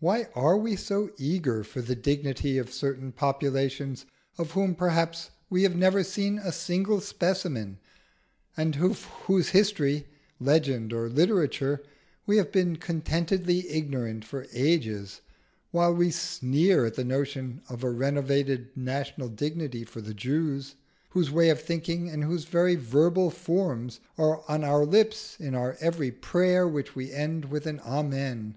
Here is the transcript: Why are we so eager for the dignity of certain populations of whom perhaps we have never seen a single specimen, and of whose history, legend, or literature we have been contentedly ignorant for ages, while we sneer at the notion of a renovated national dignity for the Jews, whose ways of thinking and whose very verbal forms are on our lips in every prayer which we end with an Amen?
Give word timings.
Why 0.00 0.28
are 0.34 0.56
we 0.56 0.74
so 0.74 1.10
eager 1.18 1.62
for 1.62 1.82
the 1.82 1.94
dignity 1.94 2.56
of 2.56 2.72
certain 2.72 3.12
populations 3.12 4.06
of 4.38 4.52
whom 4.52 4.74
perhaps 4.74 5.32
we 5.50 5.64
have 5.64 5.76
never 5.76 6.02
seen 6.02 6.38
a 6.38 6.50
single 6.50 6.98
specimen, 7.02 7.76
and 8.56 8.76
of 8.76 9.04
whose 9.26 9.50
history, 9.50 10.06
legend, 10.40 10.94
or 10.94 11.10
literature 11.10 11.82
we 12.24 12.38
have 12.38 12.50
been 12.50 12.76
contentedly 12.76 13.68
ignorant 13.68 14.24
for 14.24 14.46
ages, 14.54 15.20
while 15.72 15.92
we 15.92 16.10
sneer 16.10 16.86
at 16.86 16.94
the 16.94 17.04
notion 17.04 17.60
of 17.68 17.84
a 17.84 17.90
renovated 17.90 18.74
national 18.74 19.28
dignity 19.28 19.84
for 19.84 20.00
the 20.00 20.14
Jews, 20.14 20.76
whose 21.10 21.30
ways 21.30 21.52
of 21.52 21.60
thinking 21.60 22.08
and 22.08 22.24
whose 22.24 22.46
very 22.46 22.76
verbal 22.76 23.28
forms 23.28 24.00
are 24.16 24.42
on 24.48 24.64
our 24.64 24.86
lips 24.86 25.36
in 25.38 25.54
every 25.54 26.10
prayer 26.12 26.66
which 26.66 26.96
we 26.96 27.12
end 27.12 27.44
with 27.50 27.66
an 27.66 27.80
Amen? 27.80 28.56